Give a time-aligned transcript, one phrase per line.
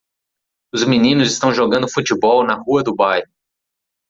[0.73, 3.29] Os meninos estão jogando futebol na rua do bairro.